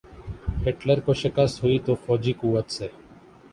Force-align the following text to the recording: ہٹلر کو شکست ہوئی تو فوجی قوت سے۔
ہٹلر 0.63 0.99
کو 1.05 1.13
شکست 1.13 1.63
ہوئی 1.63 1.77
تو 1.85 1.95
فوجی 2.05 2.33
قوت 2.41 2.67
سے۔ 2.71 2.87